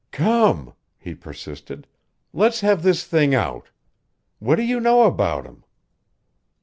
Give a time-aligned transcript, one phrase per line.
[0.09, 1.85] "Come," he persisted,
[2.33, 3.69] "let's have this thing out.
[4.39, 5.63] What do you know about him?"